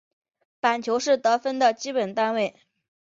[0.59, 2.55] 板球是得分的基本单位。